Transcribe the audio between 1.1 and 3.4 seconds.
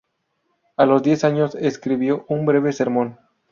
años escribió un breve sermón.